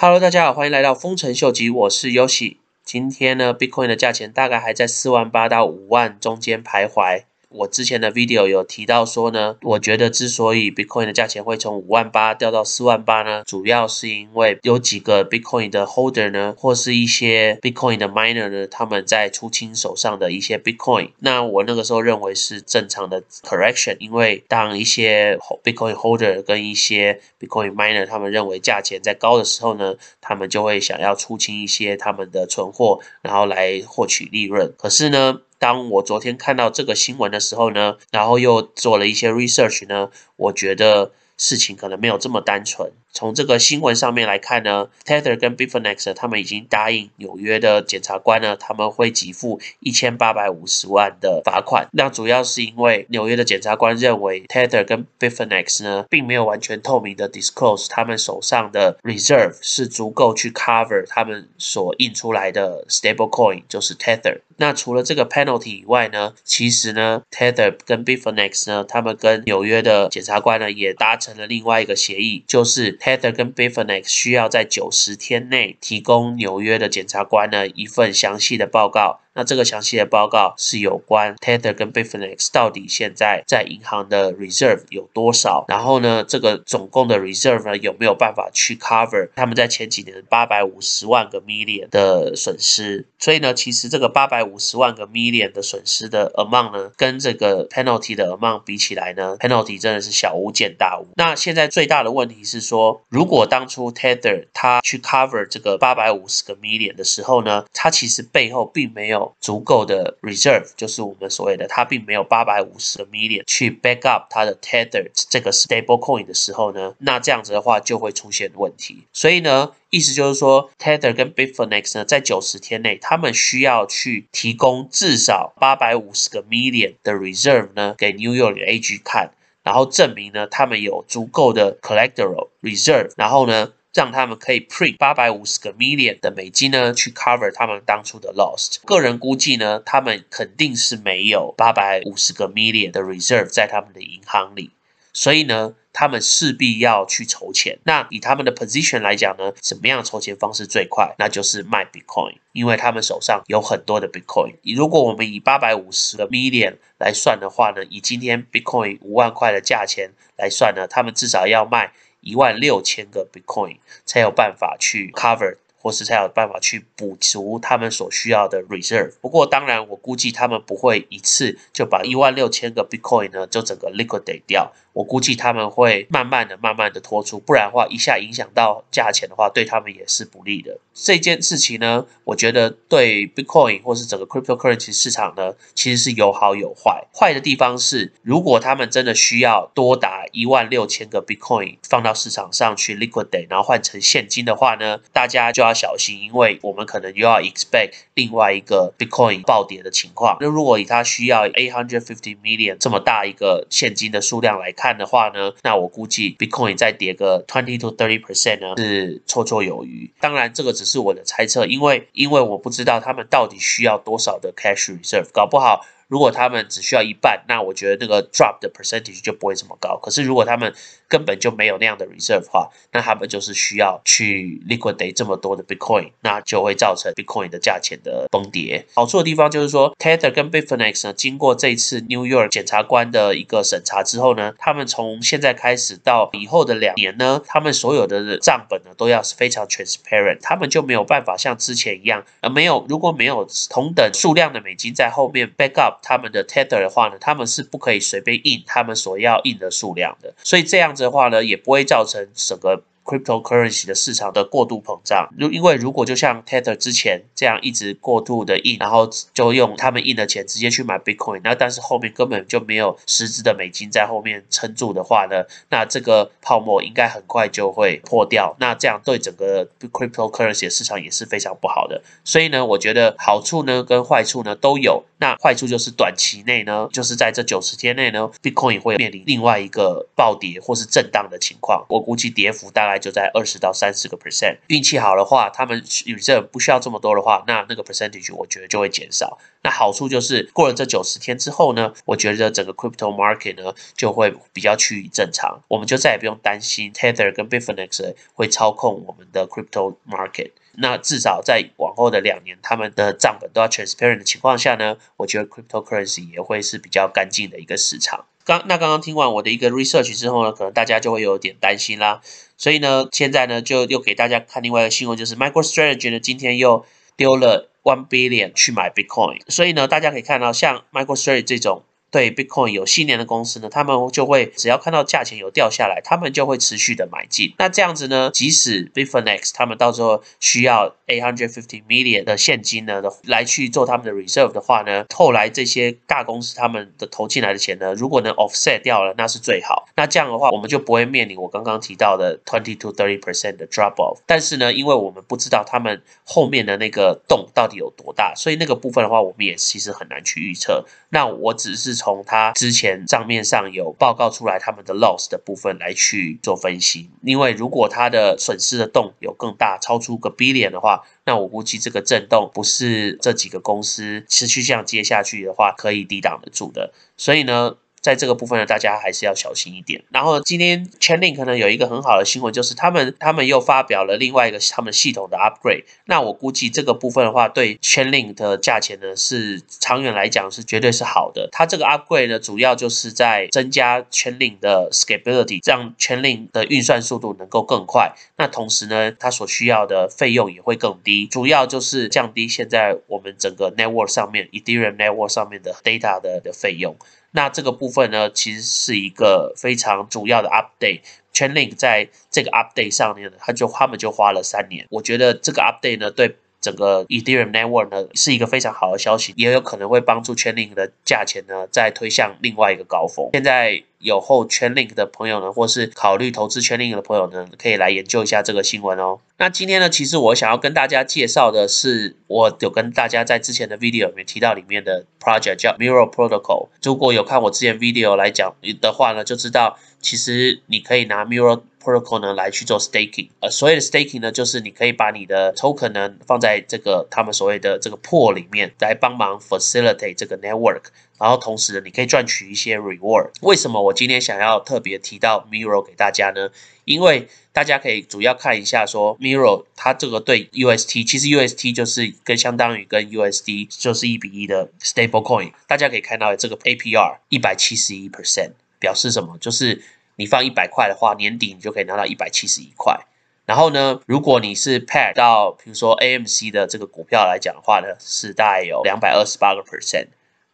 [0.00, 2.58] Hello，大家好，欢迎来到丰臣秀吉，我是 Yoshi。
[2.84, 7.24] 今天呢，Bitcoin 的价钱大概还在四万八到五万中间徘徊。
[7.50, 21.12] 我之前的 video 有提到说呢，我觉得之所以 Bitcoin 的价钱会从五万八掉到四万八呢，主要是因为有几个 Bitcoin 的 holder 呢，或是一些 Bitcoin 的 miner 呢，他们在出清手上的一些 Bitcoin。
[21.20, 34.70] 那我那个时候认为是正常的 correction，因为当一些 Bitcoin holder 跟一些 Bitcoin miner 他们认为价钱在高的时候呢，他们就会想要出清一些他们的存货，然后来获取利润。
[34.76, 42.92] 可是呢，当我昨天看到这个新闻的时候呢，然后又做了一些 research 呢，我觉得事情可能没有这么单纯。
[43.10, 51.88] 从这个新闻上面来看呢，Tether 跟 Bitfinex 他们已经答应纽约的检察官呢，他们会给付一千八百五十万的罚款。
[51.92, 64.40] 那主要是因为纽约的检察官认为 Tether 跟 Bitfinex 呢，并没有完全透明的 disclose 他们手上的 reserve 是足够去 cover 他们所印出来的 stable coin，就是 Tether。
[64.58, 79.20] 那除了这个 penalty 以外呢，其实呢，Tether 跟 Bitfinex 呢，他们跟纽约的检察官呢，也达成成了另外一个协议，就是 Tether 跟 Bitfinex 需要在九十天内提供纽约的检察官呢一份详细的报告。
[79.38, 93.06] 那这个详细的报告是有关 Tether 跟 Bitfinex 到底现在在银行的 reserve 有多少，然后呢，这个总共的 reserve 呢有没有办法去 cover 他们在前几年八百五十万个 million 的损失？
[93.20, 101.06] 所以呢，其实这个八百五十万个 million 的损失的 amount 呢，跟这个 penalty 的 amount 比起来呢，penalty 真的是小巫见大巫。
[101.14, 115.98] 那现在最大的问题是说，如果当初 Tether 他去 cover 这个八百五十个 million 的时候呢，他其实背后并没有足够的 reserve，就是我们所谓的，它并没有八百五十个 million 去 back up 它的 tether 这个 stable
[115.98, 119.04] coin 的时候呢，那这样子的话就会出现问题。
[119.12, 133.72] 所以呢，意思就是说，tether 跟 bitfinex 呢，在九十天内，他们需要去提供至少八百五十个 million 的 reserve 呢，给 New York AG 看，然后证明呢，他们有足够的 collateral reserve，然后呢。
[133.98, 138.76] 让他们可以 print 八百五十个 million 的美金呢，去 cover 他们当初的 lost。
[138.84, 144.70] 个人估计呢，他们肯定是没有八百五十个 million 的 reserve 在他们的银行里，
[145.12, 147.80] 所以呢，他们势必要去筹钱。
[147.82, 151.16] 那以他们的 position 来讲呢，怎么样筹钱方式最快？
[151.18, 154.54] 那就是卖 bitcoin，因为他们手上有很多的 bitcoin。
[154.76, 161.92] 如果我们以八百五十个 million 来算的话呢，以今天 bitcoin 五万块的价钱来算呢，他们至少要卖。
[162.20, 165.56] 一万六千个 Bitcoin 才有办法去 cover，
[165.88, 169.14] 或是才有办法去补足他们所需要的 reserve。
[169.22, 174.70] 不过，当然我估计他们不会一次就把一万六千个 Bitcoin 呢就整个 liquidate 掉。
[174.92, 180.76] 我估计他们会慢慢的、慢慢的拖出，不然的话一下影响到价钱的话，对他们也是不利的。
[180.92, 187.06] 这件事情呢，我觉得对 Bitcoin 或是整个 cryptocurrency 市场呢，其实是有好有坏。
[187.14, 200.36] 坏的地方是，如果他们真的需要多达一万六千个 Bitcoin 放到市场上去 liquidate，然后换成现金的话呢，大家就要小心，因为我们可能又要 expect 另外一个 Bitcoin 暴跌的情况。
[200.40, 210.10] 那如果以它需要 eight hundred fifty million 这么大一个现金的数量来看，看的话呢，那我估计 Bitcoin 再跌个 twenty to thirty percent 呢是绰绰有余。
[210.18, 215.84] 当然，这个只是我的猜测，因为因为我不知道他们到底需要多少的 cash reserve，搞不好。
[216.08, 219.98] 如果他们只需要一半，那我觉得那个 drop 的 percentage 就不会这么高。
[220.02, 220.74] 可是如果他们
[221.06, 228.86] 根本就没有那样的 reserve 的话，那他们就是需要去 liquidate 这么多的 Bitcoin，那就会造成 Bitcoin 的价钱的崩跌。
[228.94, 245.97] 好处的地方就是说，Tether 跟 Bitfinex 呢，经过这一次 New York 检察官的一个审查之后呢，他们从现在开始到以后的两年呢，他们所有的账本呢都要是非常 transparent，他们就没有办法像之前一样，呃，没有如果没有同等数量的美金在后面 back up。
[246.02, 252.82] 他们的 tether 的话呢，他们是不可以随便印他们所要印的数量的，所以这样子的话呢，也不会造成整个。
[253.08, 272.02] Cryptocurrency 的市场的过度膨胀，如因为如果就像 Tether 之前这样一直过度的印，然后就用他们印的钱直接去买 Bitcoin，那但是后面根本就没有实质的美金在后面撑住的话呢，那这个泡沫应该很快就会破掉，那这样对整个 cryptocurrency 的市场也是非常不好的。
[272.24, 275.04] 所以呢，我觉得好处呢跟坏处呢都有。
[275.20, 281.84] 那坏处就是短期内呢，就是在这九十天内呢，Bitcoin 会面临另外一个暴跌或是震荡的情况。
[281.88, 282.97] 我估计跌幅大概。
[282.98, 284.58] 就在二十到三十个 percent。
[284.68, 289.38] 运气好的话，他们 reserve 不需要这么多的话，那那个 percentage 我觉得就会减少。
[289.62, 300.52] 那好处就是过了这九十天之后呢，我觉得整个 crypto market 呢就会比较趋于正常，我们就再也不用担心 Tether 跟 Bitfinex 会操控我们的 crypto market。
[300.80, 308.26] 那至少在往后的两年，他们的账本都要 transparent 的情况下呢，我觉得 cryptocurrency 也会是比较干净的一个市场。
[308.44, 312.20] 刚那刚刚听完我的一个 research 之后呢，可能大家就会有点担心啦。
[312.58, 316.84] 所以呢，现在呢就又给大家看另外一个新闻，就是 MicroStrategy 呢今天又
[317.16, 319.40] 丢了 one billion 去买 Bitcoin。
[319.48, 321.82] 所以呢，大家可以看到像 MicroStrategy 这种。
[322.10, 327.54] 对 Bitcoin 有信念的公司呢，他们就会只要看到价钱有掉下来，他们就会持续的买进。
[327.58, 339.86] 那这样子呢，即使 Bitfinex 他们到时候需要 eight hundred fifty million 的现金呢，来去做他们的 reserve 的话呢，后来这些大公司他们的投进来的钱呢，如果能 offset 掉了，那是最好。
[339.96, 344.18] 那这样的话，我们就不会面临我刚刚提到的 twenty to thirty percent 的 drop off。
[344.24, 350.86] 但是呢，因为我们不知道他们后面的那个洞到底有多大，所以那个部分的话，我们也其实很难去预测。
[351.10, 351.97] 那我只是。
[351.98, 367.76] 从他之前账面上有报告出来他们的 loss 的部分来去做分析，因为如果他的损失的洞有更大，超出个 billion 的话，那我估计这个震动不是这几个公司持续这样接下去的话可以抵挡得住的，所以呢。
[368.08, 370.02] 在这个部分呢，大家还是要小心一点。
[370.08, 375.84] 然后今天 Chainlink 呢有一个很好的新闻，就是他们他们又发表了另外一个他们系统的 upgrade。
[376.06, 381.50] 那我估计这个部分的话，对 Chainlink 的价钱呢是长远来讲是绝对是好的。
[381.52, 388.14] 它这个 upgrade 呢，主要就是在增加 Chainlink 的 scalability，让 Chainlink 的运算速度能够更快。
[388.38, 396.96] 那同时呢，它所需要的费用也会更低，主要就是降低现在我们整个 network 上面 Ethereum network 上面的 data 的的费用。
[397.32, 401.00] 那这个部分呢，其实是一个非常主要的 update。
[401.32, 404.86] Chainlink 在这个 update 上面呢，他就他们就花了三年。
[404.90, 413.30] 我觉得这个 update 呢，对整个 Ethereum network 呢，是一个非常好的消息，也有可能会帮助 Chainlink 的价钱呢，再推向另外一个高峰。
[413.32, 413.84] 现在。
[413.98, 419.18] 有后 Chainlink 的朋友呢，或是考虑投资 Chainlink 的朋友呢，可以来研究一下这个新闻哦。
[419.38, 426.68] 那今天呢，其实我想要跟大家介绍的是，我有跟大家在之前的 video 里面提到里面的 project 叫 Mirror Protocol。
[426.82, 433.30] 如果有看我之前 video 来讲的话呢，就知道其实你可以拿 Mirror Protocol 呢来去做 staking。
[433.40, 440.82] 呃，所谓的 staking 呢，就是你可以把你的 token 呢放在这个他们所谓的这个 pool 里面，来帮忙 facilitate 这个 network。
[441.18, 443.30] 然后同时呢，你可以赚取一些 reward。
[443.40, 446.50] 为什么我今天想要特别提到 Mirror 给大家呢？
[446.84, 455.52] 因为大家可以主要看一下说 Mirror 它这个对 UST，其实 UST 就是跟相当于跟 USD 就是一比一的 stable coin。
[455.66, 459.36] 大家可以看到这个 APR 一百七十一 percent，表示什么？
[459.38, 459.82] 就是
[460.16, 462.98] 你放一百块的话，年底你就可以拿到一百七十一块。
[463.44, 470.06] 然后呢，如果你是 pad 到比如说 AMC 的这个股票来讲的话呢，是大概有两百二十八个 percent。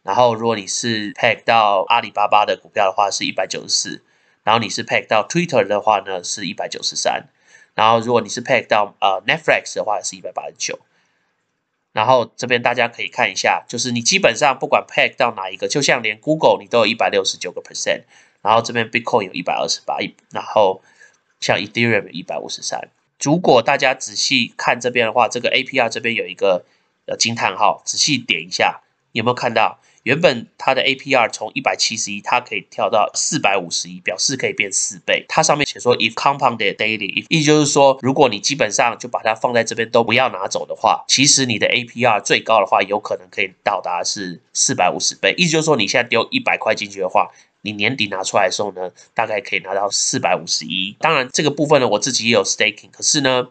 [0.05, 4.01] 然后，如果你是 peg 到阿里巴巴的股票的话，是一百九十四；
[4.43, 7.23] 然后你是 peg 到 Twitter 的话呢，是一百九十三；
[7.73, 10.77] 然后如果你是 peg 到呃 Netflix 的话，是一百八十九。
[11.91, 18.03] 然后这边大家可以看一下，就是你基本上不管 peg 到哪一个，就像连 Google 你都有一百六十九个 percent，
[18.43, 19.97] 然后这边 Bitcoin 有一百二十八，
[20.31, 20.83] 然后
[21.39, 22.89] 像 Ethereum 有一百五十三。
[23.19, 26.63] 如果大家仔细看这边的话，这个 APR 这边有一个
[27.07, 28.81] 呃惊叹号，仔细点一下，
[29.11, 29.79] 有没有看到？
[30.05, 35.25] 原本它的 APR 从一百七十一，它可以跳到四百五十一，表示可以变四倍。
[35.27, 45.33] 它上面写说 if compounded daily，意思就是说，如果你基本上就把它放在这边都不要拿走的话，其实你的 APR 最高的话，有可能可以到达是四百五十倍。
[45.39, 50.95] 意思就是说，你现在丢一百块进去的话，你年底拿出来的时候呢，大概可以拿到四百五十一。
[50.99, 53.47] 当然，这个部分呢，我自己也有 staking，可是呢，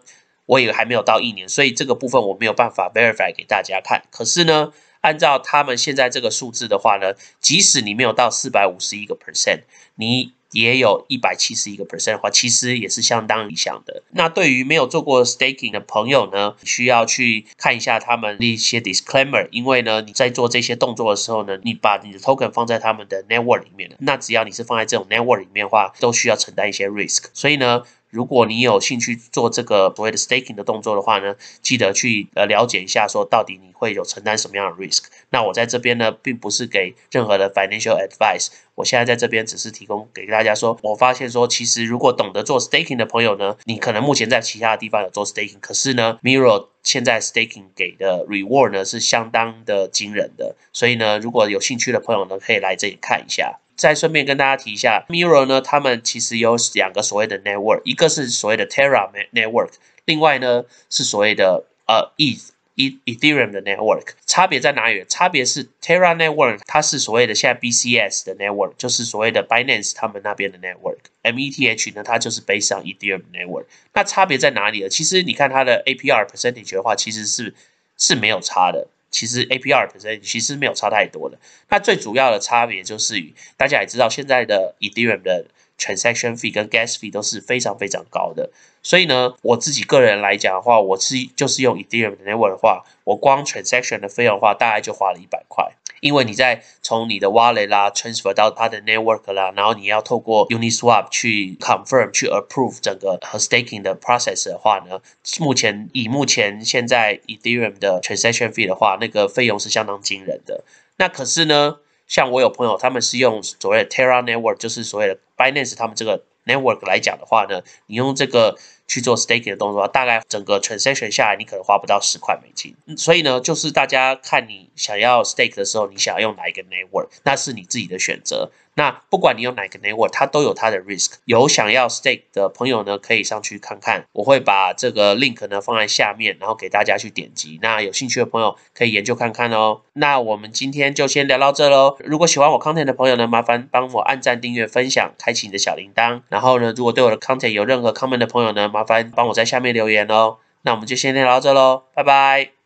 [0.46, 4.04] 我也还没有到一年，所以这个部分我没有办法 verify 给大家看。
[4.12, 4.72] 可是呢。
[5.04, 9.60] 按照他们现在这个数字的话呢，即使你没有到四百五十一个 percent，
[9.96, 14.02] 你也有一百七十一个 percent 的话，其实也是相当理想的。
[14.12, 27.24] 那对于没有做过 staking 的朋友呢，需要去看一下他们的一些 disclaimer，因为呢，你在做这些动作的时候呢，你把你的 token 放在他们的 network 里面那只要你是放在这种 network 里面的话，都需要承担一些 risk。
[27.34, 27.82] 所以呢。
[28.14, 35.06] 如果你有兴趣做这个所谓的 staking 的动作的话呢，记得去呃了解一下，说到底你会有承担什么样的 risk。
[35.30, 38.50] 那我在这边呢，并不是给任何的 financial advice。
[38.76, 50.54] 我现在在这边只是提供给大家说，我发现说，其实如果懂得做 staking 的朋友呢，你可能目前在其他的地方有做 staking，可是呢，Mirror 现在 staking 给的 reward 呢是相当的惊人的。
[50.72, 53.58] 所以呢，如果有兴趣的朋友呢，可以来这里看一下。
[53.76, 59.70] 再顺便跟大家提一下，Mirror 呢，他们其实有两个所谓的 network，一个是所谓的 Terra network，
[60.04, 65.04] 另外呢是所谓的呃 ETH Ethereum 的 network 差别在哪里？
[65.08, 70.98] 差别是 Terra network 它是所谓的现在 BCS 的 network，就是所谓的 Binance 他们那边的 network。
[71.22, 73.66] METH 呢，它就是 based on Ethereum network。
[73.92, 74.88] 那差别在哪里呢？
[74.88, 77.54] 其实你看它的 APR percentage 的话，其实是
[77.96, 78.88] 是没有差的。
[79.14, 81.38] 其实 APR 本身其实没有差太多的。
[81.68, 83.14] 那最主要的差别就是
[83.56, 85.46] 大家也知道，现在的 Ethereum 的
[85.78, 88.50] transaction fee 跟 gas fee 都是非常非常高的。
[88.82, 95.72] 所以呢，我自己个人来讲的话，我是就是用 Ethereum 的 network 的话，我光 transaction 的费用的话，大概就花了一百块。
[96.04, 104.50] 因为你在从你的 wallet 啦 transfer 到它的 network 啦，然后你要透过 Uniswap 去 confirm 去 approve 整个和 staking 的 process
[104.50, 105.00] 的话呢，
[105.40, 110.62] 目前以目前现在 Ethereum 的 transaction fee 的话，那个费用是相当惊人的。
[110.98, 118.58] 那可是呢，像我有朋友他们是用所谓的 Terra network，就是所谓的 Binance 他们这个 network 来讲的话呢，你用这个。
[118.86, 122.74] 去做 stake 的动作，大概整个 transaction 下来，你可能花不到十块美金。
[122.96, 128.50] 所以呢，就是大家看你想要 stake 的时候，你想要用哪一个 network，那是你自己的选择。
[128.76, 131.12] 那不管你用哪个 network，它都有它的 risk。
[131.26, 134.04] 有想要 stake 的朋友呢，可以上去看看。
[134.10, 137.60] 我会把这个 link 呢放在下面，然后给大家去点击。
[137.62, 139.82] 那有兴趣的朋友可以研究看看哦。
[139.92, 141.96] 那我们今天就先聊到这喽。
[142.00, 146.22] 如果喜欢我 content 的朋友呢，麻烦帮我按赞、订阅、分享、开启你的小铃铛。
[146.28, 150.38] 然后呢，如果对我的 content 有任何 comment 的朋友呢，麻烦帮我在下面留言哦。
[150.62, 152.63] 那我们就先聊到这喽，拜拜。